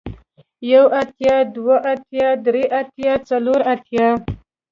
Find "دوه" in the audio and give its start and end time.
1.55-1.77